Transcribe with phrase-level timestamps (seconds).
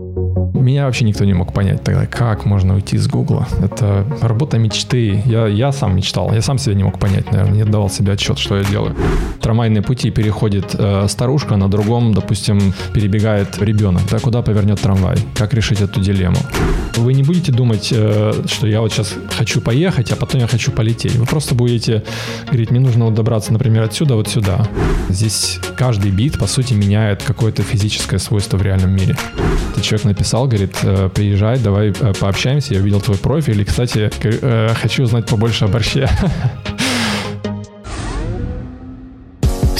[0.00, 0.29] you
[0.60, 3.48] Меня вообще никто не мог понять тогда, как можно уйти из Гугла.
[3.62, 5.22] Это работа мечты.
[5.24, 8.38] Я, я сам мечтал, я сам себя не мог понять, наверное, не отдавал себе отчет,
[8.38, 8.94] что я делаю.
[9.40, 14.02] Трамвайные пути переходит э, старушка, на другом, допустим, перебегает ребенок.
[14.10, 15.16] Да, куда повернет трамвай?
[15.34, 16.38] Как решить эту дилемму?
[16.96, 20.72] Вы не будете думать, э, что я вот сейчас хочу поехать, а потом я хочу
[20.72, 21.14] полететь.
[21.14, 22.04] Вы просто будете
[22.46, 24.66] говорить, мне нужно вот добраться, например, отсюда вот сюда.
[25.08, 29.16] Здесь каждый бит, по сути, меняет какое-то физическое свойство в реальном мире.
[29.72, 34.10] Этот человек написал, говорит, «Э, приезжай, давай э, пообщаемся, я увидел твой профиль, и, кстати,
[34.22, 36.08] э, хочу узнать побольше о борще.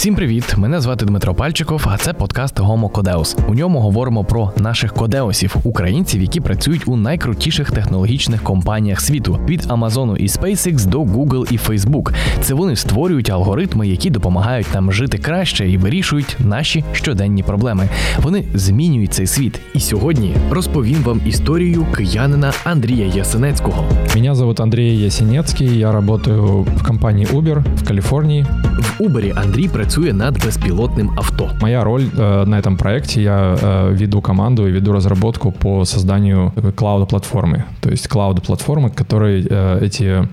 [0.01, 0.55] Всім привіт!
[0.57, 3.39] Мене звати Дмитро Пальчиков, а це подкаст Homo Codeus.
[3.49, 9.67] У ньому говоримо про наших кодеосів, українців, які працюють у найкрутіших технологічних компаніях світу від
[9.69, 12.15] Амазону і SpaceX до Google і Facebook.
[12.41, 17.89] Це вони створюють алгоритми, які допомагають нам жити краще і вирішують наші щоденні проблеми.
[18.23, 19.61] Вони змінюють цей світ.
[19.75, 23.85] І сьогодні розповім вам історію киянина Андрія Ясенецького.
[24.15, 28.47] Меня зовут Андрей Ясенецкий, я работаю в компании Uber в Калифорнии.
[28.79, 31.51] В Uber Андрій працює над безпілотним авто.
[31.61, 36.53] Моя роль э, на этом проекте, я э, веду команду и веду разработку по созданию
[36.55, 37.65] такой клауд-платформы.
[37.81, 40.29] То есть клауд-платформы, к которой э, эти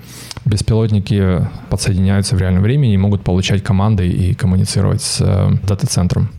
[0.46, 6.30] беспилотники подсоединяются в реальном времени и могут получать команды и коммуницировать с э, дата-центром.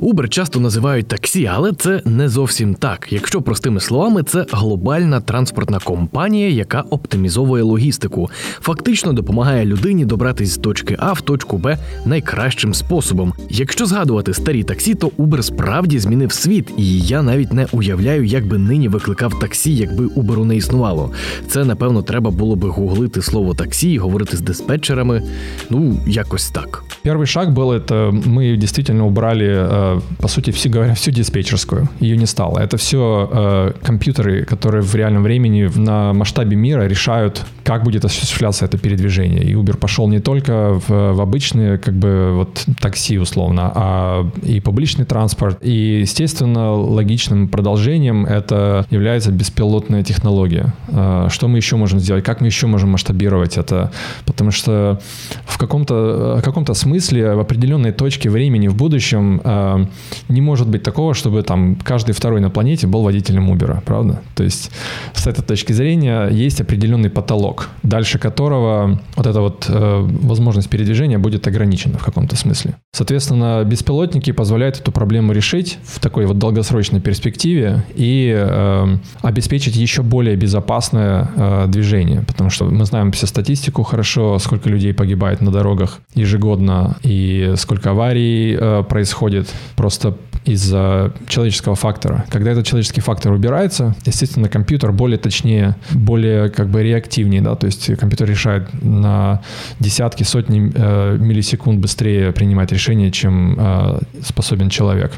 [0.00, 3.06] Uber часто називають таксі, але це не зовсім так.
[3.10, 10.56] Якщо простими словами, це глобальна транспортна компанія, яка оптимізовує логістику, фактично допомагає людині добратись з
[10.56, 13.32] точки А в точку Б найкращим способом.
[13.50, 18.46] Якщо згадувати старі таксі, то Uber справді змінив світ, і я навіть не уявляю, як
[18.46, 21.12] би нині викликав таксі, якби Uber не існувало.
[21.48, 25.22] Це напевно треба було би гуглити слово таксі і говорити з диспетчерами.
[25.70, 26.82] Ну якось так.
[27.04, 31.89] Первый шаг был это мы действительно убрали, э, по сути, все говоря, всю диспетчерскую.
[31.99, 32.59] Ее не стало.
[32.59, 38.65] Это все э, компьютеры, которые в реальном времени на масштабе мира решают, как будет осуществляться
[38.65, 39.43] это передвижение.
[39.43, 44.59] И Uber пошел не только в, в обычные, как бы, вот такси условно, а и
[44.59, 45.57] публичный транспорт.
[45.61, 50.73] И, естественно, логичным продолжением это является беспилотная технология.
[50.87, 52.23] Э, Что мы еще можем сделать?
[52.23, 53.91] Как мы еще можем масштабировать это?
[54.25, 54.99] Потому что
[55.45, 59.80] в каком-то в каком-то смысле в определенной точке времени в будущем э,
[60.29, 64.21] не может быть такого, чтобы там каждый второй на планете был водителем Uber, правда?
[64.35, 64.71] То есть
[65.13, 71.17] с этой точки зрения есть определенный потолок, дальше которого вот эта вот э, возможность передвижения
[71.17, 72.75] будет ограничена в каком-то смысле.
[72.93, 80.01] Соответственно, беспилотники позволяют эту проблему решить в такой вот долгосрочной перспективе и э, обеспечить еще
[80.01, 85.51] более безопасное э, движение, потому что мы знаем все статистику хорошо, сколько людей погибает на
[85.51, 92.25] дорогах ежегодно и сколько аварий э, происходит просто из-за человеческого фактора.
[92.29, 97.67] Когда этот человеческий фактор убирается, естественно, компьютер более точнее, более как бы реактивнее, да, то
[97.67, 99.41] есть компьютер решает на
[99.79, 105.13] десятки, сотни э, миллисекунд быстрее принимать решения, чем э, способен человек.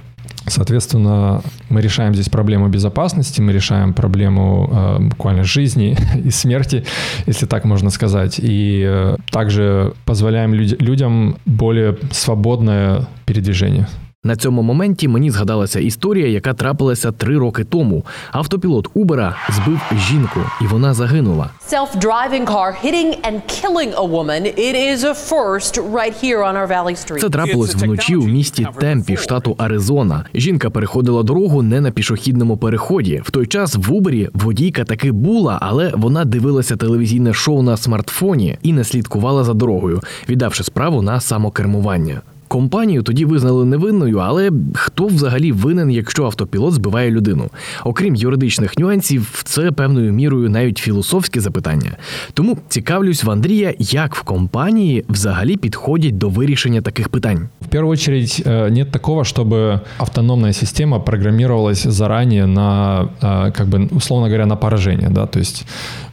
[0.46, 6.86] Соответственно, мы решаем здесь проблему безопасности, мы решаем проблему э, буквально жизни и смерти,
[7.25, 13.88] если так можно сказать, и э, также позволяем люд- людям более свободное передвижение.
[14.25, 18.06] На цьому моменті мені згадалася історія, яка трапилася три роки тому.
[18.31, 19.79] Автопілот Убера збив
[20.09, 21.50] жінку, і вона загинула.
[21.72, 24.41] Self-driving car hitting and killing a woman.
[24.44, 27.19] It is a first right here on our Valley Street.
[27.19, 30.25] Це трапилось вночі у місті Темпі, штату Аризона.
[30.35, 33.22] Жінка переходила дорогу не на пішохідному переході.
[33.25, 38.57] В той час в Убері водійка таки була, але вона дивилася телевізійне шоу на смартфоні
[38.62, 42.22] і не слідкувала за дорогою, віддавши справу на самокермування.
[42.53, 47.50] Компанію тоді визнали невинною, але хто взагалі винен, якщо автопілот збиває людину?
[47.84, 51.97] Окрім юридичних нюансів, це певною мірою навіть філософське запитання.
[52.34, 57.49] Тому цікавлюсь в Андрія, як в компанії взагалі підходять до вирішення таких питань.
[57.60, 63.88] В первую очередь, э, нет такого, чтобы автономная система программировалась заранее на, э, как бы,
[63.96, 65.67] условно говоря, на поражение, да, то есть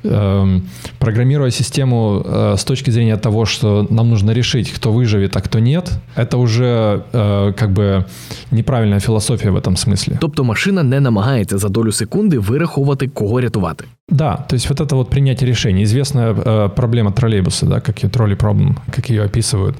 [0.03, 0.61] эм,
[0.97, 5.59] программируя систему э, с точки зрения того, что нам нужно решить, кто выживет, а кто
[5.59, 5.91] нет,
[6.25, 8.04] это уже э, как бы
[8.50, 10.18] неправильная философия в этом смысле.
[10.20, 13.84] Тобто машина не намагається за долю секунди вирахувати, кого рятувати.
[14.10, 15.84] Да, то есть вот это вот принятие решений.
[15.84, 19.76] Известная э, проблема троллейбуса, да, как ее тролли проблем, как ее описывают,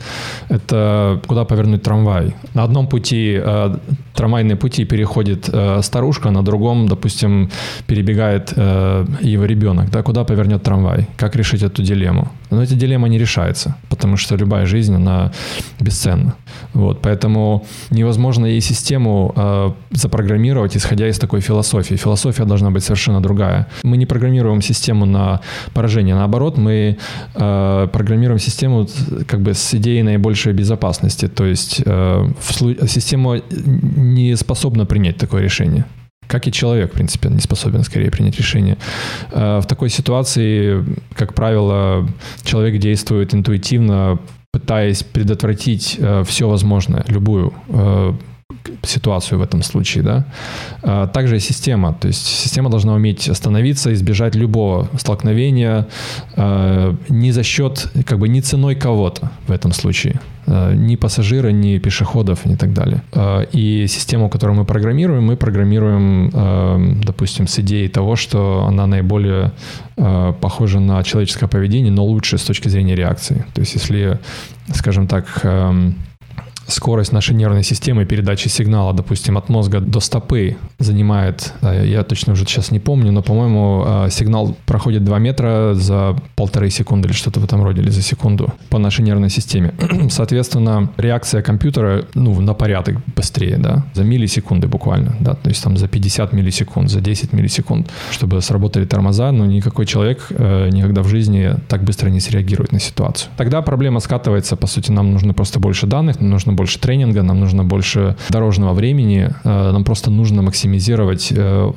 [0.49, 2.35] это куда повернуть трамвай.
[2.55, 3.77] На одном пути э,
[4.15, 7.51] трамвайные пути переходит э, старушка, на другом, допустим,
[7.87, 12.29] перебегает э, его ребенок, да, куда повернет трамвай, как решить эту дилемму.
[12.51, 15.33] Но эта дилемма не решается, потому что любая жизнь, она
[15.81, 16.35] бесценна.
[16.75, 21.97] Вот, поэтому невозможно ей систему э, запрограммировать, исходя из такой философии.
[21.97, 23.67] Философия должна быть совершенно другая.
[23.83, 25.41] Мы не программируем систему на
[25.75, 26.97] поражение, наоборот, мы
[27.35, 28.87] э, программируем систему
[29.27, 31.29] как бы с идеей наибольшей безопасности.
[31.29, 35.85] То есть э, в, система не способна принять такое решение
[36.31, 38.79] как и человек, в принципе, не способен скорее принять решение.
[39.33, 40.85] Э, в такой ситуации,
[41.17, 42.09] как правило,
[42.45, 44.21] человек действует интуитивно,
[44.53, 48.15] пытаясь предотвратить э, все возможное, любую э,
[48.83, 50.25] ситуацию в этом случае, да.
[50.83, 55.87] А, также и система, то есть система должна уметь остановиться, избежать любого столкновения
[56.37, 61.49] а, не за счет, как бы не ценой кого-то в этом случае, а, ни пассажира,
[61.49, 63.03] ни пешеходов, и так далее.
[63.53, 69.53] И систему, которую мы программируем, мы программируем, допустим, с идеей того, что она наиболее
[69.97, 73.45] похожа на человеческое поведение, но лучше с точки зрения реакции.
[73.55, 74.19] То есть если,
[74.75, 75.45] скажем так,
[76.71, 82.45] скорость нашей нервной системы передачи сигнала, допустим, от мозга до стопы занимает, я точно уже
[82.45, 87.41] сейчас не помню, но, по-моему, а, сигнал проходит 2 метра за полторы секунды или что-то
[87.41, 89.75] в этом роде, или за секунду по нашей нервной системе.
[90.11, 95.77] Соответственно, реакция компьютера, ну, на порядок быстрее, да, за миллисекунды буквально, да, то есть там
[95.77, 101.09] за 50 миллисекунд, за 10 миллисекунд, чтобы сработали тормоза, но никакой человек э, никогда в
[101.09, 103.31] жизни так быстро не среагирует на ситуацию.
[103.37, 107.40] Тогда проблема скатывается, по сути, нам нужно просто больше данных, нам нужно больше тренинга, нам
[107.40, 111.72] нужно больше дорожного времени, э, нам просто нужно максимизировать э,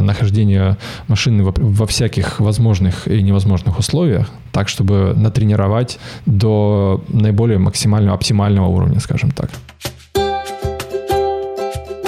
[0.00, 0.76] нахождение
[1.08, 9.00] машины во всяких возможных и невозможных условиях, так, чтобы натренировать до наиболее максимального, оптимального уровня,
[9.00, 9.50] скажем так.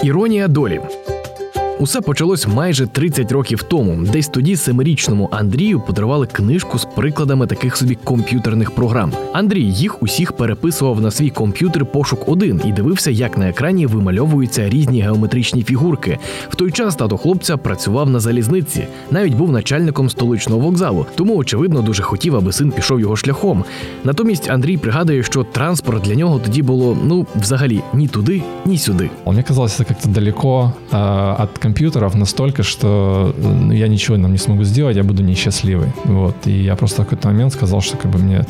[0.02, 0.80] Іронія долі
[1.79, 4.05] Усе почалось майже 30 років тому.
[4.11, 9.11] Десь тоді семирічному Андрію подарували книжку з прикладами таких собі комп'ютерних програм.
[9.33, 14.69] Андрій їх усіх переписував на свій комп'ютер пошук 1 і дивився, як на екрані вимальовуються
[14.69, 16.19] різні геометричні фігурки.
[16.49, 21.81] В той час тато хлопця працював на залізниці, навіть був начальником столичного вокзалу, тому очевидно
[21.81, 23.63] дуже хотів, аби син пішов його шляхом.
[24.03, 29.09] Натомість Андрій пригадує, що транспорт для нього тоді було ну взагалі ні туди, ні сюди.
[29.25, 34.95] Мені казалося, як-то далеко від компьютеров настолько, что ну, я ничего нам не смогу сделать,
[34.95, 35.91] я буду несчастливый.
[36.05, 36.35] Вот.
[36.47, 38.45] И я просто в какой-то момент сказал, что как бы мне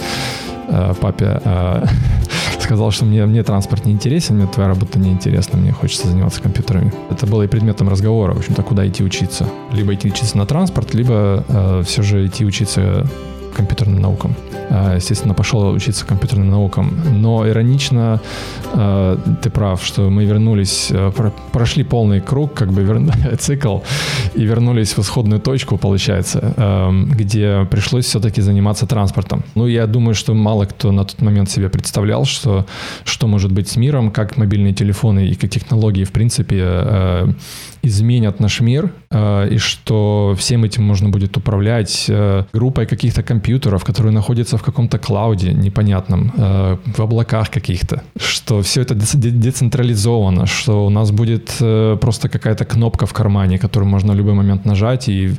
[0.70, 1.86] э, папе э,
[2.60, 6.42] сказал, что мне, мне транспорт не интересен, мне твоя работа не интересна, мне хочется заниматься
[6.42, 6.92] компьютерами.
[7.10, 9.48] Это было и предметом разговора, в общем-то, куда идти учиться.
[9.74, 13.08] Либо идти учиться на транспорт, либо э, все же идти учиться
[13.56, 14.36] компьютерным наукам.
[14.70, 17.00] Естественно, пошел учиться компьютерным наукам.
[17.22, 18.22] Но иронично,
[19.42, 20.92] ты прав, что мы вернулись,
[21.52, 23.02] прошли полный круг, как бы вер...
[23.40, 23.80] цикл,
[24.36, 26.54] и вернулись в исходную точку, получается,
[27.16, 29.44] где пришлось все-таки заниматься транспортом.
[29.56, 32.66] Ну, я думаю, что мало кто на тот момент себе представлял, что,
[33.04, 37.36] что может быть с миром, как мобильные телефоны и как технологии, в принципе,
[37.84, 42.10] изменят наш мир, и что всем этим можно будет управлять
[42.54, 48.82] группой каких-то компьютеров, которые находятся в каком-то клауде непонятном, э, в облаках каких-то, что все
[48.82, 54.16] это децентрализовано, что у нас будет э, просто какая-то кнопка в кармане, которую можно в
[54.16, 55.32] любой момент нажать, и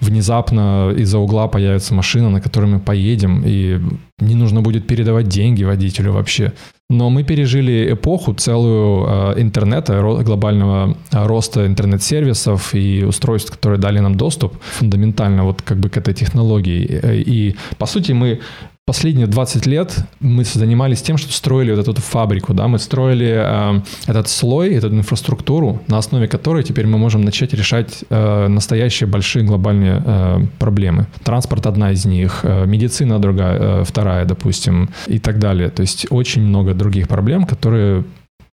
[0.00, 3.80] внезапно из-за угла появится машина, на которой мы поедем, и
[4.20, 6.52] не нужно будет передавать деньги водителю вообще.
[6.90, 14.14] Но мы пережили эпоху целую э, интернета, глобального роста интернет-сервисов и устройств, которые дали нам
[14.14, 17.00] доступ фундаментально вот как бы к этой технологии.
[17.26, 18.40] И, по сути, мы
[18.90, 23.82] последние 20 лет мы занимались тем, что строили вот эту фабрику, да, мы строили э,
[24.08, 29.44] этот слой, эту инфраструктуру, на основе которой теперь мы можем начать решать э, настоящие большие
[29.44, 31.06] глобальные э, проблемы.
[31.22, 35.70] Транспорт одна из них, э, медицина другая, э, вторая, допустим, и так далее.
[35.70, 38.02] То есть очень много других проблем, которые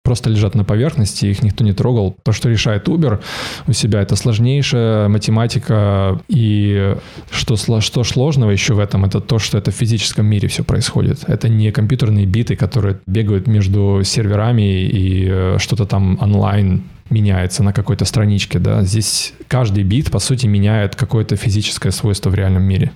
[0.02, 2.16] просто лежат на поверхности, их никто не трогал.
[2.22, 3.20] То, что решает Uber
[3.66, 6.20] у себя, это сложнейшая математика.
[6.28, 6.96] И
[7.30, 11.20] что, что сложного еще в этом, это то, что это в физическом мире все происходит.
[11.26, 17.72] Это не компьютерные биты, которые бегают между серверами и э, что-то там онлайн меняется на
[17.72, 18.82] какой-то страничке, да.
[18.82, 22.92] Здесь каждый бит, по сути, меняет какое-то физическое свойство в реальном мире.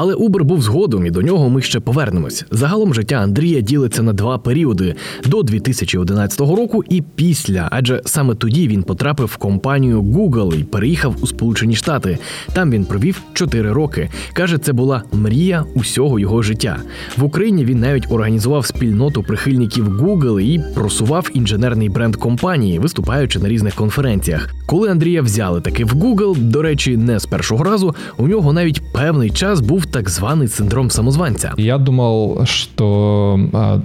[0.00, 2.44] Але Убер був згодом, і до нього ми ще повернемось.
[2.50, 4.94] Загалом життя Андрія ділиться на два періоди:
[5.26, 11.16] до 2011 року і після, адже саме тоді він потрапив в компанію Google і переїхав
[11.20, 12.18] у Сполучені Штати.
[12.52, 14.10] Там він провів 4 роки.
[14.32, 16.76] Каже, це була мрія усього його життя.
[17.16, 23.48] В Україні він навіть організував спільноту прихильників Google і просував інженерний бренд компанії, виступаючи на
[23.48, 24.54] різних конференціях.
[24.66, 28.82] Коли Андрія взяли таки в Google, до речі, не з першого разу, у нього навіть
[28.92, 31.52] певний час був так званий синдром самозванця.
[31.56, 33.80] Я думал, что а,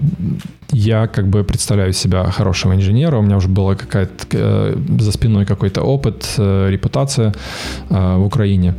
[0.71, 5.45] я как бы представляю себя хорошего инженера, у меня уже была какая-то э, за спиной
[5.45, 7.33] какой-то опыт, э, репутация
[7.89, 8.73] э, в Украине.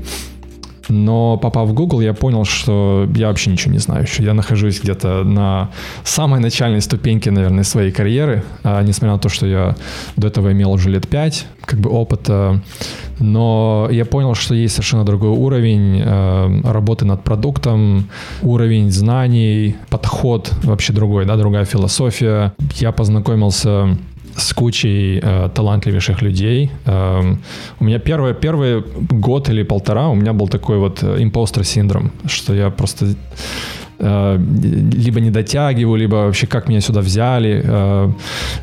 [0.88, 4.22] Но попав в Google, я понял, что я вообще ничего не знаю еще.
[4.22, 5.70] Я нахожусь где-то на
[6.04, 8.44] самой начальной ступеньке, наверное, своей карьеры.
[8.62, 9.76] А, несмотря на то, что я
[10.16, 12.60] до этого имел уже лет пять как бы опыта.
[13.18, 18.08] Но я понял, что есть совершенно другой уровень э, работы над продуктом,
[18.42, 22.52] уровень знаний, подход вообще другой, да, другая философия.
[22.74, 23.96] Я познакомился
[24.36, 26.70] с кучей э, талантливейших людей.
[26.86, 27.34] Э,
[27.80, 32.54] у меня первый, первый год или полтора у меня был такой вот импостер синдром, что
[32.54, 33.14] я просто
[33.98, 37.62] э, либо не дотягиваю, либо вообще как меня сюда взяли.
[37.64, 38.12] Э,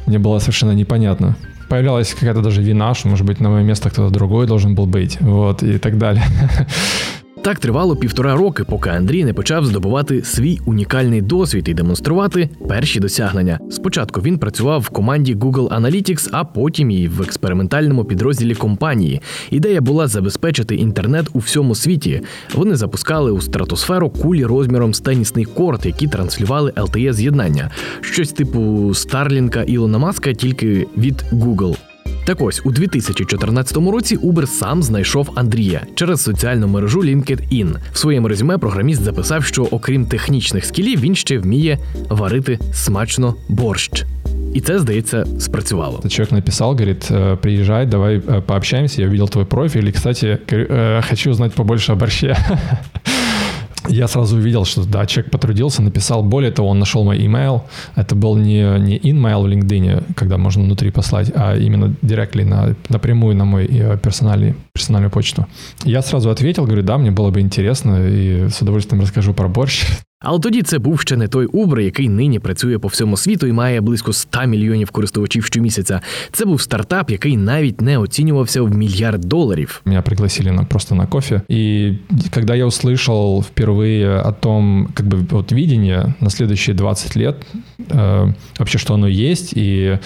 [0.06, 1.36] мне было совершенно непонятно
[1.70, 5.22] появлялась какая-то даже вина, что, может быть, на мое место кто-то другой должен был быть,
[5.22, 6.24] вот, и так далее.
[7.44, 13.00] Так тривало півтора роки, поки Андрій не почав здобувати свій унікальний досвід і демонструвати перші
[13.00, 13.60] досягнення.
[13.72, 19.22] Спочатку він працював в команді Google Analytics, а потім і в експериментальному підрозділі компанії.
[19.52, 22.22] Ідея була забезпечити інтернет у всьому світі.
[22.56, 27.72] Вони запускали у стратосферу кулі розміром з тенісний корт, які транслювали LTE з'єднання,
[28.02, 31.78] щось типу Старлінка Ілона Маска, тільки від Google.
[32.27, 37.75] Так ось у 2014 році Uber сам знайшов Андрія через соціальну мережу LinkedIn.
[37.93, 44.05] В своєму резюме програміст записав, що окрім технічних скілів, він ще вміє варити смачно борщ.
[44.57, 46.03] И це, здається, спрацювало.
[46.09, 51.03] Человек написал, говорит, «Э, приезжай, давай э, пообщаемся, я увидел твой профиль, и, кстати, э,
[51.09, 52.37] хочу узнать побольше о борще.
[53.92, 56.24] я сразу увидел, что да, человек потрудился, написал.
[56.24, 57.62] Более того, он нашел мой email.
[57.96, 62.76] Это был не, не in-mail в LinkedIn, когда можно внутри послать, а именно directly на,
[62.90, 65.46] напрямую на мой э, персональный, персональную почту.
[65.84, 69.86] Я сразу ответил, говорю, да, мне было бы интересно, и с удовольствием расскажу про борщ.
[70.21, 73.53] Але тоді це був ще не той Uber, який нині працює по всьому світу і
[73.53, 76.01] має близько 100 мільйонів користувачів щомісяця.
[76.33, 79.83] Це був стартап, який навіть не оцінювався в мільярд доларів.
[79.85, 81.43] Меня пригласили на, просто на кофе.
[81.51, 81.99] И
[82.35, 87.37] когда я услышал впервые о том, как бы вот видение на следующие 20 лет,
[87.91, 89.99] э, вообще, что оно есть, и,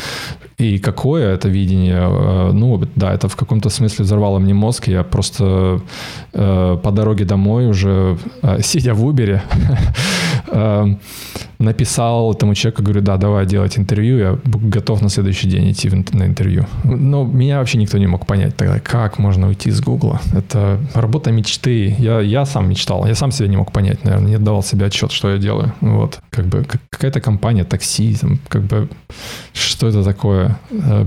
[0.57, 4.88] и какое это видение, э, ну, да, это в каком-то смысле взорвало мне мозг.
[4.88, 5.81] Я просто
[6.33, 9.41] э, по дороге домой уже, э, сидя в Uber,
[10.47, 11.00] Эм,
[11.59, 16.24] написал этому человеку, говорю, да, давай делать интервью, я готов на следующий день идти на
[16.25, 16.65] интервью.
[16.83, 20.21] Но меня вообще никто не мог понять тогда, как можно уйти из Гугла.
[20.33, 21.95] Это работа мечты.
[21.97, 25.12] Я, я сам мечтал, я сам себя не мог понять, наверное, не отдавал себе отчет,
[25.12, 25.74] что я делаю.
[25.81, 28.88] Вот, как бы какая-то компания, такси, там, как бы,
[29.53, 30.44] что это такое?
[30.44, 31.06] Э,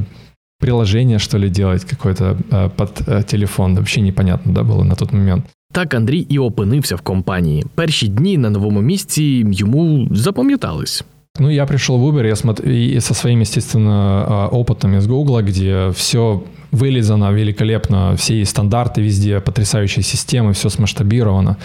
[0.60, 3.75] приложение, что ли, делать какое-то э, под э, телефон.
[3.75, 5.46] Вообще непонятно, да, было на тот момент.
[5.74, 7.66] Так Андрій і опинився в компанії.
[7.75, 11.04] Перші дні на новому місці йому запам'ятались.
[11.40, 15.90] Ну, я пришел в Uber, я смотрю, и со своим, естественно, опытом из Google, где
[15.96, 21.58] все вылизано великолепно, все стандарты везде, потрясающие системы, все смасштабировано.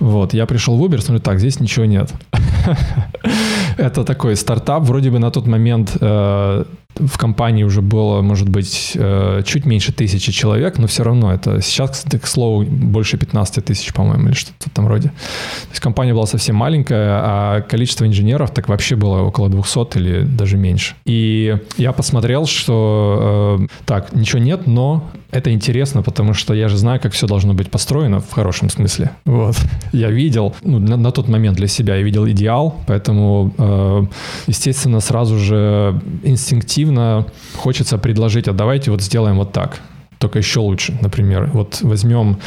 [0.00, 2.12] Вот, я пришел в Uber, смотрю, так, здесь ничего нет.
[3.76, 6.64] Это такой стартап, вроде бы на тот момент э,
[6.99, 11.61] в компании уже было, может быть, э, чуть меньше тысячи человек, но все равно это
[11.61, 15.09] сейчас, кстати, к слову, больше 15 тысяч, по-моему, или что-то в этом роде.
[15.09, 20.21] То есть компания была совсем маленькая, а количество инженеров так вообще было около 200 или
[20.21, 20.95] даже меньше.
[21.05, 26.77] И я посмотрел, что э, так, ничего нет, но это интересно, потому что я же
[26.77, 29.11] знаю, как все должно быть построено в хорошем смысле.
[29.25, 29.55] Вот.
[29.93, 34.05] Я видел, ну, на, на тот момент для себя я видел идеал, поэтому, э,
[34.47, 37.25] естественно, сразу же инстинктивно
[37.55, 39.79] хочется предложить, а давайте вот сделаем вот так,
[40.17, 41.49] только еще лучше, например.
[41.53, 42.37] Вот возьмем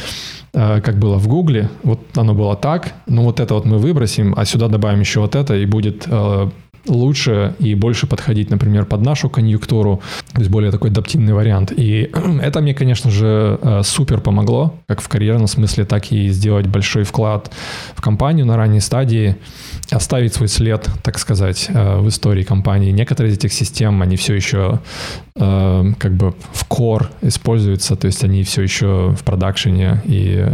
[0.53, 4.33] э, как было в Гугле, вот оно было так, но вот это вот мы выбросим,
[4.37, 6.49] а сюда добавим еще вот это, и будет э,
[6.87, 10.01] лучше и больше подходить, например, под нашу конъюнктуру,
[10.33, 11.71] то есть более такой адаптивный вариант.
[11.75, 12.11] И
[12.41, 17.03] это мне, конечно же, э, супер помогло, как в карьерном смысле, так и сделать большой
[17.03, 17.51] вклад
[17.95, 19.35] в компанию на ранней стадии,
[19.91, 22.91] оставить свой след, так сказать, э, в истории компании.
[22.91, 24.79] Некоторые из этих систем, они все еще
[25.35, 30.45] э, как бы в core используются, то есть они все еще в продакшене, и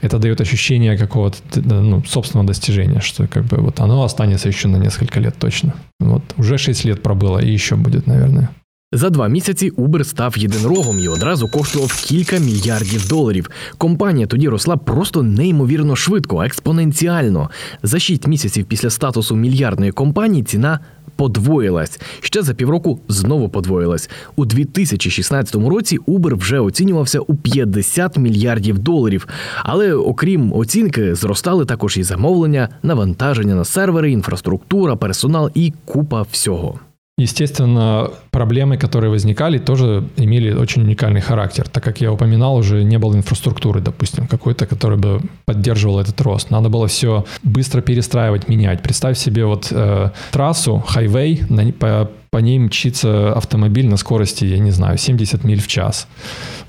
[0.00, 4.76] это дает ощущение какого-то ну, собственного достижения, что как бы вот оно останется еще на
[4.76, 5.74] несколько лет точно.
[6.00, 8.50] Вот уже 6 лет пробыло, и еще будет, наверное.
[8.94, 13.50] За два місяці Uber став єдинорогом і одразу коштував кілька мільярдів доларів.
[13.78, 17.50] Компанія тоді росла просто неймовірно швидко, експоненціально.
[17.82, 20.80] За шість місяців після статусу мільярдної компанії ціна
[21.16, 22.00] подвоїлась.
[22.20, 24.10] Ще за півроку знову подвоїлась.
[24.36, 29.28] У 2016 році Uber вже оцінювався у 50 мільярдів доларів.
[29.62, 36.78] Але окрім оцінки, зростали також і замовлення, навантаження на сервери, інфраструктура, персонал і купа всього.
[37.22, 42.98] Естественно, проблемы, которые возникали, тоже имели очень уникальный характер, так как я упоминал, уже не
[42.98, 46.50] было инфраструктуры, допустим, какой-то, которая бы поддерживала этот рост.
[46.50, 48.82] Надо было все быстро перестраивать, менять.
[48.82, 54.58] Представь себе вот э, трассу, хайвей, на, по, по ней мчится автомобиль на скорости, я
[54.58, 56.08] не знаю, 70 миль в час.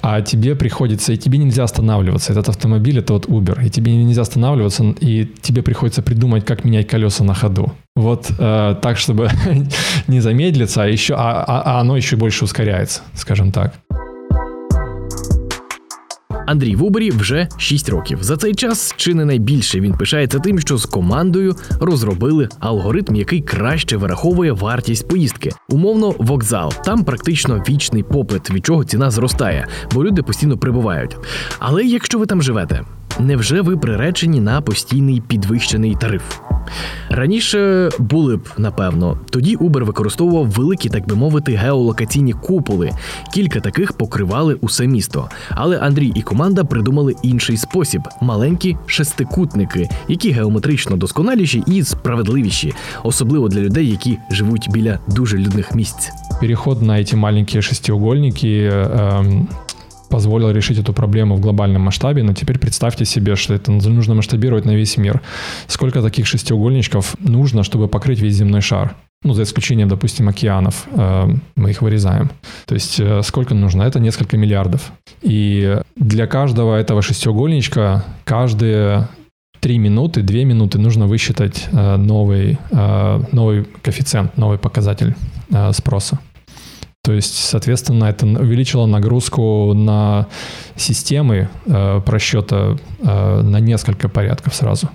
[0.02, 2.34] А тебе приходится, и тебе нельзя останавливаться.
[2.34, 6.90] Этот автомобиль— это вот Uber, и тебе нельзя останавливаться, и тебе приходится придумать, как менять
[6.90, 7.72] колеса на ходу.
[7.96, 9.30] Вот э, так, чтобы
[10.08, 13.74] не замедлиться, а еще, а, а, а оно еще больше ускоряется, скажем так.
[16.46, 18.18] Андрій в Убері вже 6 років.
[18.22, 23.42] За цей час чи не найбільше він пишається тим, що з командою розробили алгоритм, який
[23.42, 25.52] краще вираховує вартість поїздки.
[25.70, 26.74] Умовно, вокзал.
[26.86, 31.18] Там практично вічний попит, від чого ціна зростає, бо люди постійно прибувають.
[31.60, 32.82] Але якщо ви там живете,
[33.20, 36.24] невже ви приречені на постійний підвищений тариф?
[37.10, 42.92] Раніше були б, напевно, тоді Uber використовував великі, так би мовити, геолокаційні куполи.
[43.34, 45.30] Кілька таких покривали усе місто.
[45.50, 53.50] Але Андрій і команда придумали інший спосіб маленькі шестикутники, які геометрично досконаліші і справедливіші, особливо
[53.50, 56.12] для людей, які живуть біля дуже людних місць.
[56.40, 59.48] Переход на эти маленькие шестиугольники эм,
[60.14, 64.64] позволил решить эту проблему в глобальном масштабе, но теперь представьте себе, что это нужно масштабировать
[64.64, 65.22] на весь мир.
[65.66, 68.96] Сколько таких шестиугольничков нужно, чтобы покрыть весь земной шар?
[69.24, 72.30] Ну, за исключением, допустим, океанов, э, мы их вырезаем.
[72.68, 73.82] То есть э, сколько нужно?
[73.82, 74.92] Это несколько миллиардов.
[75.24, 79.08] И для каждого этого шестиугольничка каждые
[79.62, 82.60] три минуты, две минуты нужно высчитать э, новый,
[83.32, 85.16] новый коэффициент, новый показатель
[85.72, 86.20] спроса.
[87.04, 90.28] То есть, соответственно, это увеличило нагрузку на
[90.78, 94.90] системы э, просчета э, на несколько порядков сразу.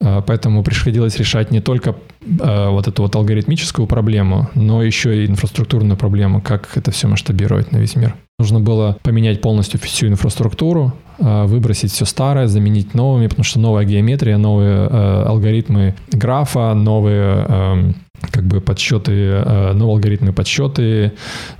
[0.00, 5.26] Э, поэтому приходилось решать не только э, вот эту вот алгоритмическую проблему, но еще и
[5.26, 8.14] инфраструктурную проблему, как это все масштабировать на весь мир.
[8.40, 13.84] Нужно было поменять полностью всю инфраструктуру, э, выбросить все старое, заменить новыми, потому что новая
[13.84, 17.92] геометрия, новые э, алгоритмы графа, новые э,
[18.30, 21.12] как бы подсчеты, э, новые алгоритмы подсчеты,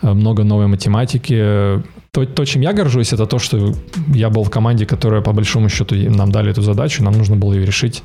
[0.03, 1.83] э, много новой математики.
[2.13, 3.75] То, то, чем я горжусь, это то, что
[4.15, 7.55] я был в команде, которая по большому счету нам дали эту задачу, нам нужно было
[7.55, 8.05] ее решить,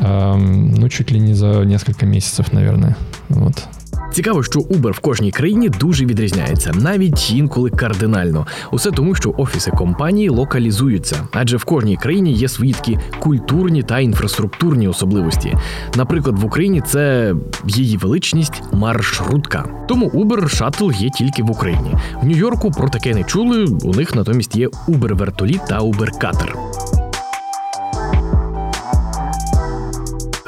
[0.00, 2.94] ну, чуть ли не за несколько месяцев, наверное.
[3.28, 3.68] Вот.
[4.12, 8.46] Цікаво, що Uber в кожній країні дуже відрізняється, навіть інколи кардинально.
[8.72, 14.00] Усе тому, що офіси компанії локалізуються, адже в кожній країні є свої такі культурні та
[14.00, 15.54] інфраструктурні особливості.
[15.96, 17.34] Наприклад, в Україні це
[17.66, 19.64] її величність маршрутка.
[19.88, 21.94] Тому Uber шаттл є тільки в Україні.
[22.22, 23.64] В Нью-Йорку про таке не чули.
[23.82, 26.67] У них натомість є Uber вертоліт та Uber катер.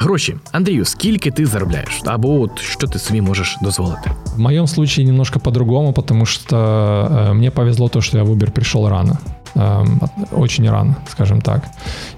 [0.00, 2.02] Гроші, Андрію, скільки ти заробляєш?
[2.04, 4.10] Або от що ти собі можеш дозволити?
[4.36, 8.50] В моем случае немножко по-другому, потому что э, мне повезло то, что я в Uber
[8.50, 9.18] пришел рано.
[9.56, 9.86] Э,
[10.32, 11.62] очень рано, скажем так.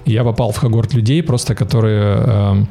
[0.07, 2.65] И я попал в когорт людей, просто которые э,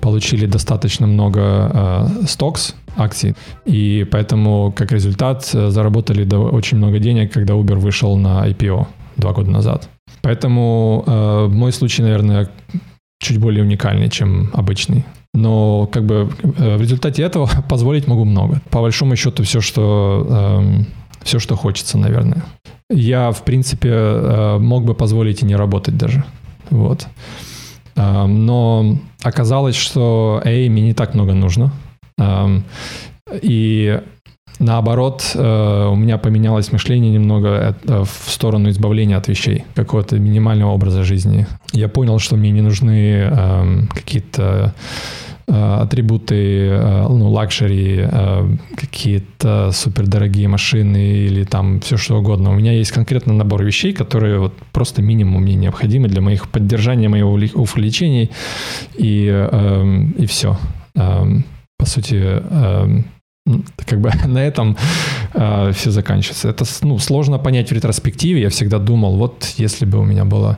[0.00, 3.34] получили достаточно много э, стокс, акций.
[3.68, 8.86] И поэтому, как результат, э, заработали очень много денег, когда Uber вышел на IPO
[9.16, 9.88] два года назад.
[10.22, 12.48] Поэтому э, мой случай, наверное,
[13.23, 15.05] чуть более уникальный, чем обычный.
[15.33, 18.61] Но как бы э, в результате этого позволить могу много.
[18.69, 20.83] По большому счету все, что, э,
[21.23, 22.43] все, что хочется, наверное.
[22.89, 26.23] Я, в принципе, э, мог бы позволить и не работать даже.
[26.69, 27.07] Вот.
[27.95, 31.71] Э, но оказалось, что эй, мне не так много нужно.
[32.19, 32.59] Э,
[33.41, 34.01] и
[34.59, 40.71] Наоборот, э, у меня поменялось мышление немного э, в сторону избавления от вещей, какого-то минимального
[40.71, 41.47] образа жизни.
[41.71, 44.73] Я понял, что мне не нужны эм, какие-то
[45.47, 48.07] э, атрибуты, ну, luxury,
[48.77, 52.51] какие-то супердорогие машины или там все что угодно.
[52.51, 57.09] У меня есть конкретный набор вещей, которые вот просто минимум мне необходимы для моих поддержания
[57.09, 58.29] моего увлечений
[58.95, 60.57] и, эм, и все.
[60.95, 61.43] Эм,
[61.77, 62.21] по сути,
[63.85, 64.77] как бы на этом
[65.33, 66.49] э, все заканчивается.
[66.49, 68.41] Это ну, сложно понять в ретроспективе.
[68.41, 70.57] Я всегда думал, вот если бы у меня было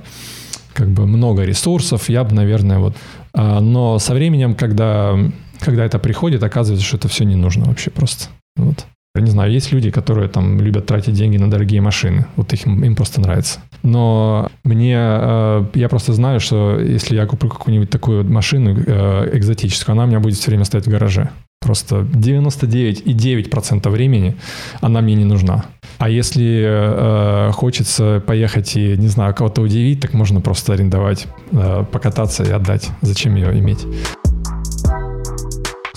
[0.74, 2.96] как бы много ресурсов, я бы, наверное, вот...
[3.34, 5.18] Э, но со временем, когда,
[5.60, 8.28] когда это приходит, оказывается, что это все не нужно вообще просто.
[8.56, 8.86] Вот.
[9.16, 12.26] Не знаю, есть люди, которые там любят тратить деньги на дорогие машины.
[12.36, 13.60] Вот их, им просто нравится.
[13.84, 19.94] Но мне, э, я просто знаю, что если я куплю какую-нибудь такую машину э, экзотическую,
[19.94, 21.30] она у меня будет все время стоять в гараже.
[21.62, 24.36] Просто 99,9% времени
[24.82, 25.66] она мне не нужна.
[25.98, 31.86] А если э, хочется поехать и, не знаю, кого-то удивить, так можно просто арендовать, э,
[31.92, 32.90] покататься и отдать.
[33.02, 33.86] Зачем ее иметь?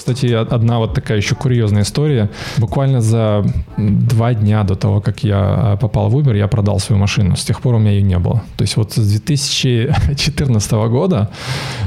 [0.08, 2.30] Кстати, одна вот такая еще курьезная история.
[2.56, 3.44] Буквально за
[3.76, 7.36] два дня до того, как я э, попал в Uber, я продал свою машину.
[7.36, 8.42] С тех пор у меня ее не было.
[8.56, 11.28] То есть вот с 2014 года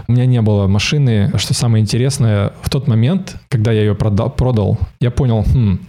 [0.08, 1.32] у меня не было машины.
[1.38, 5.80] Что самое интересное, в тот момент, когда я ее продал, продал я понял, хм,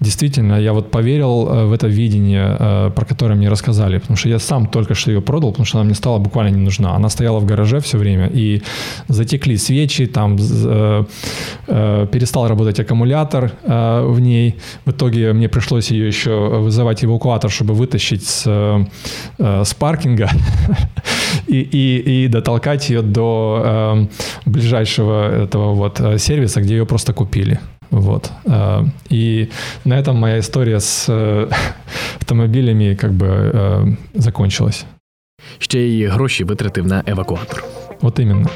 [0.00, 4.28] действительно, я вот поверил э, в это видение, э, про которое мне рассказали, потому что
[4.28, 6.96] я сам только что ее продал, потому что она мне стала буквально не нужна.
[6.96, 8.62] Она стояла в гараже все время, и
[9.08, 11.04] затекли свечи, там э,
[11.66, 14.56] перестал работать аккумулятор в ней.
[14.84, 18.86] В итоге мне пришлось ее еще вызывать эвакуатор, чтобы вытащить с,
[19.38, 20.30] с паркинга
[21.46, 24.08] и, и, и дотолкать ее до
[24.46, 27.60] ближайшего этого вот сервиса, где ее просто купили.
[27.91, 28.31] Вот.
[28.47, 29.49] А, и
[29.85, 31.47] на этом моя история с э,
[32.19, 34.85] автомобилями как бы э, закончилась.
[35.59, 37.63] Ще й гроші витратив на евакуатор.
[38.01, 38.49] Вот именно.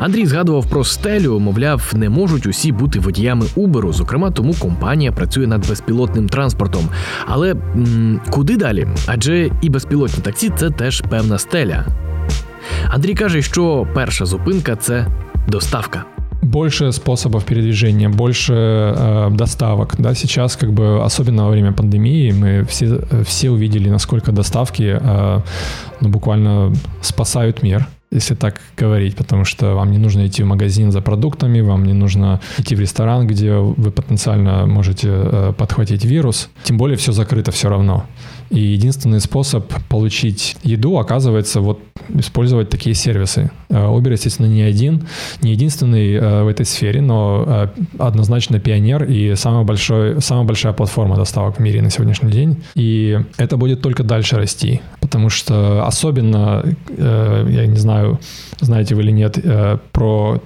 [0.00, 5.46] Андрій згадував про стелю, мовляв, не можуть усі бути водіями Uber, зокрема, тому компанія працює
[5.46, 6.88] над безпілотним транспортом.
[7.26, 8.88] Але м- куди далі?
[9.06, 11.86] Адже і безпілотні таксі це теж певна стеля.
[12.89, 15.07] Андрій каже, що перша зупинка це
[15.47, 16.05] доставка.
[16.45, 19.95] больше способов передвижения, больше э, доставок.
[19.97, 25.41] Да, сейчас, как бы, особенно во время пандемии, мы все, все увидели, насколько доставки э,
[26.01, 30.91] ну, буквально спасают мир если так говорить, потому что вам не нужно идти в магазин
[30.91, 36.49] за продуктами, вам не нужно идти в ресторан, где вы потенциально можете э, подхватить вирус.
[36.63, 38.05] Тем более все закрыто все равно.
[38.49, 43.51] И единственный способ получить еду, оказывается, вот использовать такие сервисы.
[43.69, 45.07] Э, Uber, естественно, не один,
[45.41, 51.15] не единственный э, в этой сфере, но однозначно пионер и самая, большой, самая большая платформа
[51.15, 52.63] доставок в мире на сегодняшний день.
[52.75, 56.65] И это будет только дальше расти, потому что особенно,
[56.97, 58.19] я не знаю,
[58.59, 59.37] знаете вы или нет,
[59.91, 60.41] про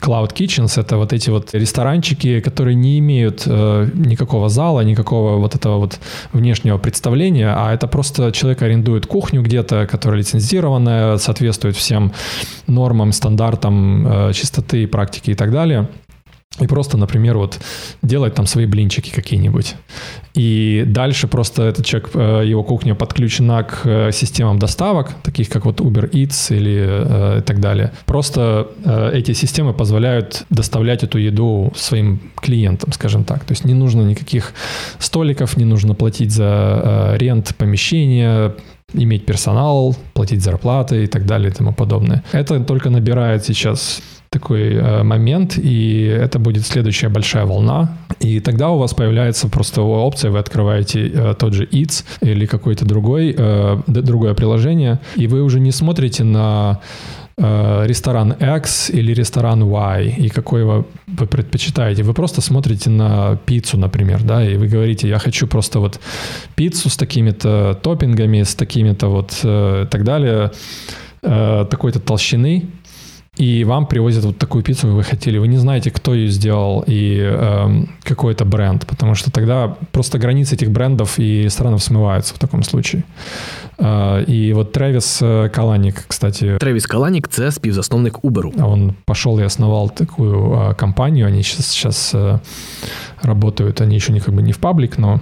[0.00, 5.54] Cloud Kitchens— это вот эти вот ресторанчики, которые не имеют э, никакого зала, никакого вот
[5.54, 6.00] этого вот
[6.32, 12.12] внешнего представления, а это просто человек арендует кухню где-то, которая лицензированная, соответствует всем
[12.66, 15.88] нормам, стандартам э, чистоты, практики и так далее—
[16.58, 17.60] и просто, например, вот
[18.02, 19.76] делать там свои блинчики какие-нибудь.
[20.34, 25.64] И дальше просто этот человек, э, его кухня подключена к э, системам доставок, таких как
[25.64, 27.92] вот Uber Eats или э, и так далее.
[28.04, 33.44] Просто э, эти системы позволяют доставлять эту еду своим клиентам, скажем так.
[33.44, 34.52] То есть не нужно никаких
[34.98, 38.54] столиков, не нужно платить за э, рент помещения,
[38.92, 42.24] иметь персонал, платить зарплаты и так далее и тому подобное.
[42.32, 47.98] Это только набирает сейчас такой э, момент, и это будет следующая большая волна.
[48.20, 52.84] И тогда у вас появляется просто опция, вы открываете э, тот же Eats или какой-то
[52.84, 56.78] другой, э, другое приложение, и вы уже не смотрите на
[57.36, 62.04] э, ресторан X или ресторан Y, и какой вы, вы предпочитаете.
[62.04, 65.98] Вы просто смотрите на пиццу, например, да, и вы говорите, я хочу просто вот
[66.54, 70.52] пиццу с такими-то топпингами, с такими-то вот э, так далее,
[71.22, 72.68] э, такой-то толщины,
[73.40, 75.38] и вам привозят вот такую пиццу, как вы хотели.
[75.38, 80.18] Вы не знаете, кто ее сделал и э, какой это бренд, потому что тогда просто
[80.18, 83.02] границы этих брендов и ресторанов смываются в таком случае.
[83.78, 86.58] Э, и вот Трэвис э, Каланик, кстати...
[86.58, 88.62] Трэвис Каланик– це співзасновник Uber.
[88.62, 91.26] Он пошел и основал такую э, компанию.
[91.26, 92.38] Они сейчас, сейчас э,
[93.22, 95.20] работают, они еще не, как бы не в паблик, но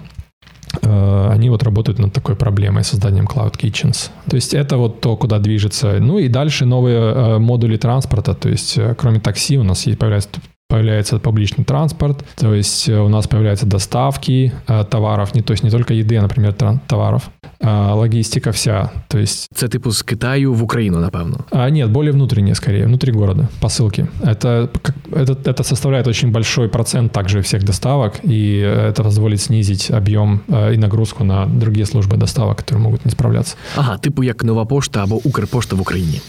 [0.83, 4.11] они вот работают над такой проблемой, созданием Cloud Kitchens.
[4.29, 5.99] То есть это вот то, куда движется.
[6.01, 10.29] Ну и дальше новые э, модули транспорта, то есть э, кроме такси у нас появляется
[10.69, 15.71] появляется публичный транспорт, то есть у нас появляются доставки э, товаров, не, то есть не
[15.71, 16.55] только еды, а, например,
[16.87, 19.49] товаров, э, логистика вся, то есть...
[19.55, 21.39] Це типу з Китаю в Украину, напевно?
[21.51, 24.07] А, нет, более внутренние скорее, внутри города, посылки.
[24.23, 24.69] Это,
[25.11, 30.75] это, это составляет очень большой процент также всех доставок, и это позволит снизить объем э,
[30.75, 33.57] и нагрузку на другие службы доставок, которые могут не справляться.
[33.77, 36.21] Ага, типу як Нова пошта або Укрпошта в Україні.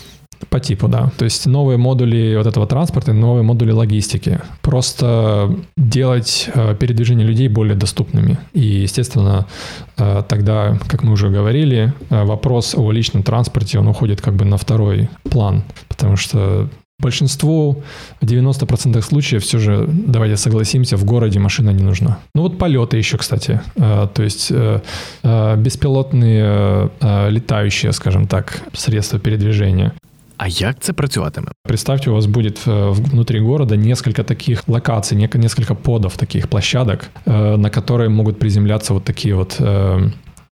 [0.50, 1.12] По типу, да.
[1.18, 4.40] То есть новые модули вот этого транспорта, новые модули логистики.
[4.62, 8.38] Просто делать э, передвижение людей более доступными.
[8.54, 9.46] И, естественно,
[9.98, 14.46] э, тогда, как мы уже говорили, э, вопрос о личном транспорте, он уходит как бы
[14.46, 15.64] на второй план.
[15.88, 16.70] Потому что
[17.02, 17.82] Большинству,
[18.20, 22.18] в 90% случаев все же, давайте согласимся, в городе машина не нужна.
[22.36, 23.62] Ну вот полеты еще, кстати.
[23.76, 24.52] То есть
[25.24, 26.90] беспилотные
[27.30, 29.94] летающие, скажем так, средства передвижения.
[30.40, 31.48] А як це працюватиме?
[31.64, 37.58] Представьте, у вас будет э, внутри города несколько таких локаций, несколько подов таких площадок, э,
[37.58, 39.58] на которые могут приземляться вот такие вот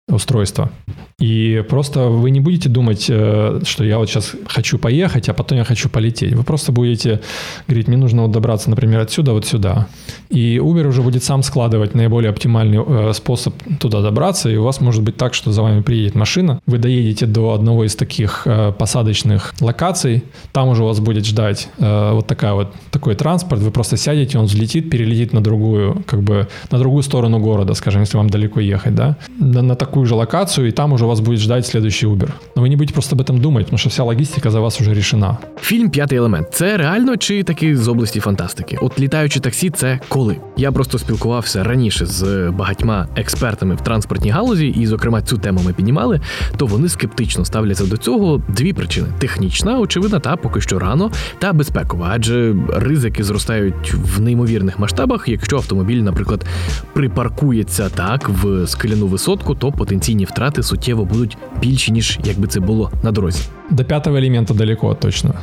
[0.07, 0.71] устройства.
[1.19, 5.57] И просто вы не будете думать, э, что я вот сейчас хочу поехать, а потом
[5.57, 6.33] я хочу полететь.
[6.33, 7.21] Вы просто будете
[7.67, 9.87] говорить, мне нужно вот добраться, например, отсюда вот сюда.
[10.29, 14.81] И Uber уже будет сам складывать наиболее оптимальный э, способ туда добраться, и у вас
[14.81, 18.73] может быть так, что за вами приедет машина, вы доедете до одного из таких э,
[18.77, 23.97] посадочных локаций, там уже у вас будет ждать вот такая вот такой транспорт, вы просто
[23.97, 28.29] сядете, он взлетит, перелетит на другую, как бы на другую сторону города, скажем, если вам
[28.29, 32.05] далеко ехать, да, на, на такую же локацию, и там уже вас будет ждать следующий
[32.07, 32.29] Uber.
[32.55, 34.93] Но вы не будете просто об этом думать, потому что вся логистика за вас уже
[34.93, 35.37] решена.
[35.61, 38.77] Фільм П'ятий елемент це реально чи таки з області фантастики?
[38.81, 40.37] От літаючі таксі, це коли?
[40.57, 45.73] Я просто спілкувався раніше з багатьма експертами в транспортній галузі, і, зокрема, цю тему ми
[45.73, 46.21] піднімали.
[46.57, 48.41] То вони скептично ставляться до цього.
[48.47, 54.79] Дві причини: технічна, очевидна, та поки що рано, та безпекова, адже ризики зростають в неймовірних
[54.79, 55.27] масштабах.
[55.27, 56.45] Якщо автомобіль, наприклад,
[56.93, 62.90] припаркується так в скеляну висотку, то потенційні втрати суттєво будуть більші ніж якби це було
[63.02, 63.42] на дорозі.
[63.70, 65.34] До пятого элемента далеко точно,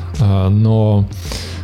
[0.49, 1.05] но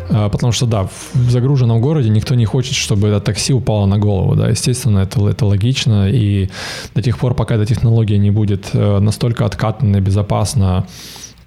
[0.10, 4.36] Потому что, да, в загруженном городе никто не хочет, чтобы это такси упало на голову,
[4.36, 6.50] да, естественно, это, это логично, и
[6.96, 10.86] до тех пор, пока эта технология не будет настолько откатана и безопасна,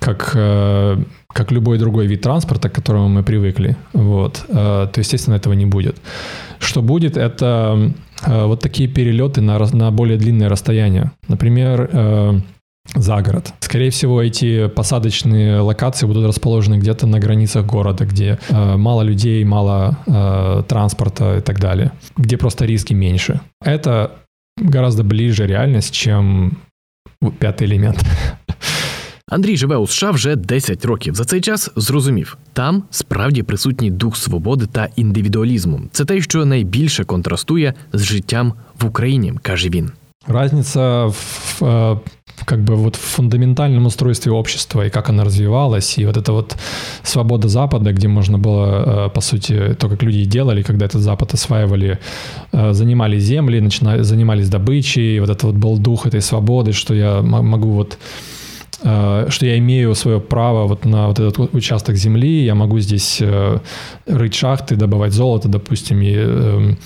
[0.01, 0.31] как,
[1.27, 5.95] как любой другой вид транспорта, к которому мы привыкли, вот, то, естественно, этого не будет.
[6.59, 7.93] Что будет, это
[8.25, 11.11] вот такие перелеты на, на более длинные расстояния.
[11.27, 12.41] Например,
[12.95, 13.53] за город.
[13.59, 19.43] Скорее всего, эти посадочные локации будут расположены где-то на границах города, где э, мало людей,
[19.45, 23.39] мало э, транспорта и так далее, где просто риски меньше.
[23.63, 24.11] Это
[24.57, 26.57] гораздо ближе реальность, чем
[27.39, 28.03] пятый элемент.
[29.30, 31.14] Андрій живе у США вже 10 років.
[31.14, 35.80] За цей час зрозумів, там справді присутній дух свободи та індивідуалізму.
[35.92, 39.90] Це те, що найбільше контрастує з життям в Україні, каже він.
[40.28, 41.98] Разница в э,
[42.44, 46.56] как бы вот в фундаментальном устройстве общества и как оно развивалось, и вот эта вот
[47.02, 51.34] свобода Запада, где можно было, э, по сути, то, как люди делали, когда этот Запад
[51.34, 51.98] осваивали,
[52.52, 56.94] э, занимали земли, начинали, занимались добычей, и вот это вот был дух этой свободы, что
[56.94, 57.98] я могу вот
[58.81, 63.21] что я имею свое право вот на вот этот участок земли, я могу здесь
[64.07, 66.77] рыть шахты, добывать золото, допустим, и эм,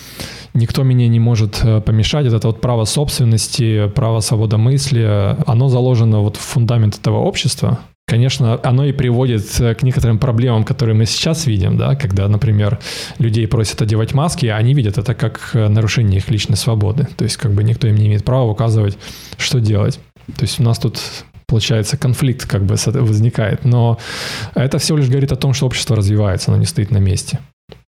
[0.55, 2.25] никто меня не может э, помешать.
[2.25, 7.79] Это вот право собственности, право свободомыслия, оно заложено вот в фундамент этого общества.
[8.07, 12.79] Конечно, оно и приводит э, к некоторым проблемам, которые мы сейчас видим, да, когда, например,
[13.19, 17.07] людей просят одевать маски, а они видят это как э, нарушение их личной свободы.
[17.17, 18.97] То есть как бы никто им не имеет права указывать,
[19.37, 19.99] что делать.
[20.37, 20.99] То есть у нас тут
[21.47, 23.65] получается, конфликт как бы возникает.
[23.65, 23.97] Но
[24.55, 27.39] это всего лишь говорит о том, что общество развивается, оно не стоит на месте.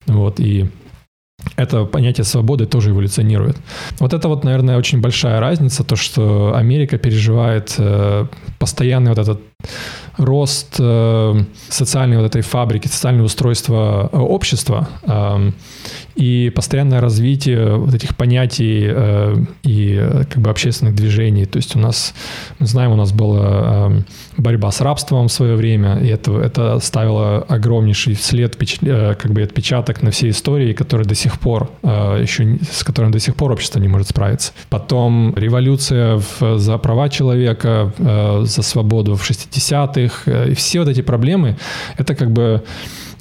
[0.07, 0.69] Вот, и
[1.55, 3.57] это понятие свободы тоже эволюционирует.
[3.99, 8.25] Вот это вот, наверное, очень большая разница, то, что Америка переживает э,
[8.59, 9.39] постоянный вот этот
[10.17, 15.51] рост э, социальной вот этой фабрики, социального устройства э, общества э,
[16.17, 21.45] и постоянное развитие вот этих понятий э, и э, как бы общественных движений.
[21.45, 22.15] То есть у нас,
[22.57, 24.01] мы знаем, у нас была э,
[24.37, 30.01] борьба с рабством в свое время, и это, это ставило огромнейший след, как бы отпечаток
[30.01, 33.87] на всей истории, который до сих пор еще, с которым до сих пор общество не
[33.87, 34.53] может справиться.
[34.69, 37.93] Потом революция в, за права человека,
[38.43, 41.57] за свободу в 60-х, и все вот эти проблемы,
[41.97, 42.63] это как бы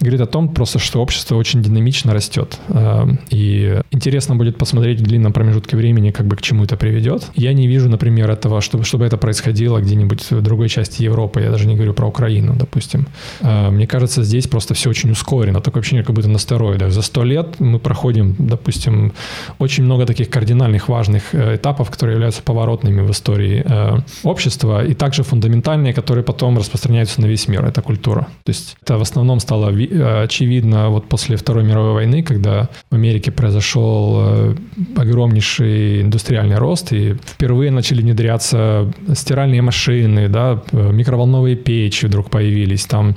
[0.01, 2.59] говорит о том просто, что общество очень динамично растет.
[2.69, 7.31] Эм, и интересно будет посмотреть в длинном промежутке времени, как бы к чему это приведет.
[7.35, 11.41] Я не вижу, например, этого, чтобы, чтобы это происходило где-нибудь в другой части Европы.
[11.41, 13.07] Я даже не говорю про Украину, допустим.
[13.41, 15.61] Эм, мне кажется, здесь просто все очень ускорено.
[15.61, 16.93] Такое ощущение, как будто на стероидах.
[16.93, 19.13] За сто лет мы проходим, допустим,
[19.59, 24.95] очень много таких кардинальных важных э, этапов, которые являются поворотными в истории э, общества, и
[24.95, 27.65] также фундаментальные, которые потом распространяются на весь мир.
[27.65, 28.27] Это культура.
[28.45, 32.95] То есть это в основном стало Э, очевидно вот после Второй мировой войны, когда в
[32.95, 34.57] Америке произошел э,
[34.97, 42.87] огромнейший индустриальный рост, и впервые начали внедряться стиральные машины, да, э, микроволновые печи вдруг появились.
[42.87, 43.17] Там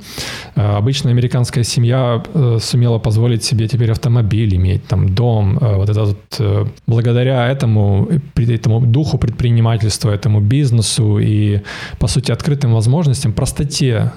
[0.54, 2.22] обычная американская семья
[2.60, 5.58] сумела позволить себе теперь автомобиль иметь, там дом.
[5.60, 11.60] Вот это вот, благодаря этому, этому духу предпринимательства, этому бизнесу и,
[11.98, 14.10] по сути, открытым возможностям, простоте Э,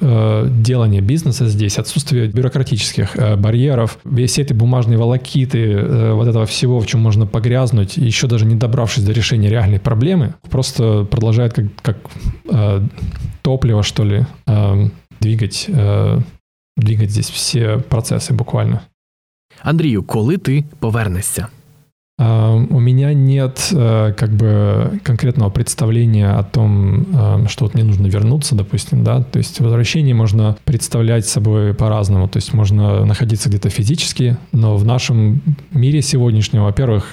[0.00, 6.80] делание бизнеса здесь, отсутствие бюрократических э, барьеров, все эти бумажные волокиты, э, вот этого всего,
[6.80, 11.66] в чем можно погрязнуть, еще даже не добравшись до решения реальной проблемы, просто продолжает как,
[11.82, 11.96] как
[13.42, 14.26] топливо, что ли,
[15.20, 16.18] двигать, э,
[16.76, 18.82] двигать здесь все процессы буквально.
[19.62, 21.48] Андрію, коли ти повернешся?
[22.20, 27.06] У меня нет э, как бы конкретного представления о том,
[27.48, 32.36] что вот мне нужно вернуться, допустим, да, то есть возвращение можно представлять собой по-разному, то
[32.36, 37.06] есть можно находиться где-то физически, но в нашем мире сегодняшнем, во-первых,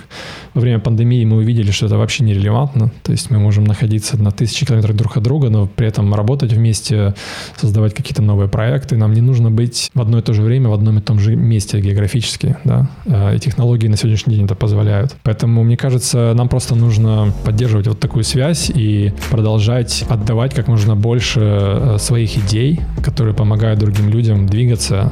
[0.53, 4.31] во время пандемии мы увидели, что это вообще нерелевантно, то есть мы можем находиться на
[4.31, 7.15] тысячи километров друг от друга, но при этом работать вместе,
[7.55, 10.73] создавать какие-то новые проекты, нам не нужно быть в одно и то же время в
[10.73, 14.96] одном и том же месте географически, да, э, и технологии на сегодняшний день это позволяют
[14.97, 15.15] помогают.
[15.23, 20.95] Поэтому, мне кажется, нам просто нужно поддерживать вот такую связь и продолжать отдавать как можно
[20.95, 25.11] больше э, своих идей, которые помогают другим людям двигаться.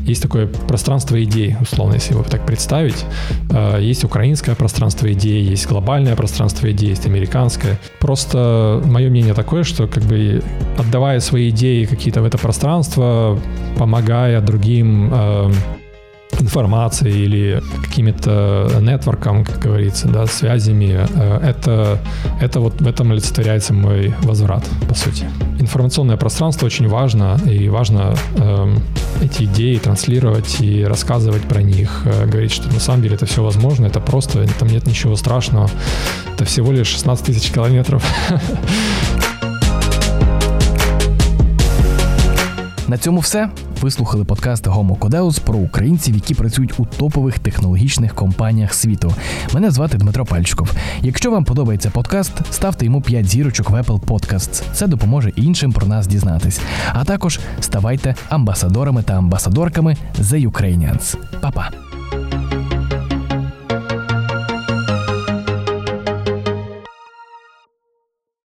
[0.00, 3.04] Есть такое пространство идей, условно, если его так представить.
[3.50, 7.78] Э, есть украинское пространство идей, есть глобальное пространство идей, есть американское.
[8.00, 10.42] Просто мое мнение такое, что как бы
[10.78, 13.38] отдавая свои идеи какие-то в это пространство,
[13.76, 15.52] помогая другим э,
[16.40, 21.98] информацией или какими-то нетворком, как говорится, да, связями, э, это,
[22.40, 25.28] это вот в этом олицетворяется мой возврат, по сути.
[25.58, 28.76] Информационное пространство очень важно, и важно э,
[29.22, 33.42] эти идеи транслировать и рассказывать про них, э, говорить, что на самом деле это все
[33.42, 35.68] возможно, это просто, там нет ничего страшного,
[36.34, 38.04] это всего лишь 16 тысяч километров.
[42.86, 43.50] На цьому все.
[43.80, 49.14] Ви слухали подкаст Homo Codeus про українців, які працюють у топових технологічних компаніях світу.
[49.54, 50.72] Мене звати Дмитро Пальчиков.
[51.02, 54.62] Якщо вам подобається подкаст, ставте йому 5 зірочок в Apple Podcasts.
[54.72, 56.60] Це допоможе іншим про нас дізнатись.
[56.92, 61.16] А також ставайте амбасадорами та амбасадорками The Ukrainians.
[61.40, 61.97] Па-па!